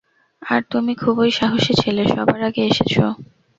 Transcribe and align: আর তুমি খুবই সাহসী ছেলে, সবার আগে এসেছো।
আর 0.41 0.61
তুমি 0.71 0.93
খুবই 0.95 1.29
সাহসী 1.31 1.73
ছেলে, 1.81 2.03
সবার 2.07 2.39
আগে 2.43 2.61
এসেছো। 2.65 3.05